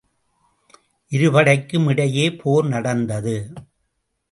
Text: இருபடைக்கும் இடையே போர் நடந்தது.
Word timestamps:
இருபடைக்கும் 1.11 1.87
இடையே 1.87 2.31
போர் 2.31 2.67
நடந்தது. 2.67 3.53